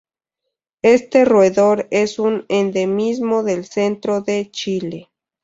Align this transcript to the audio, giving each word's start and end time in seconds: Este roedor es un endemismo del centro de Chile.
Este 0.81 1.25
roedor 1.25 1.87
es 1.91 2.17
un 2.17 2.47
endemismo 2.49 3.43
del 3.43 3.65
centro 3.65 4.21
de 4.21 4.49
Chile. 4.49 5.11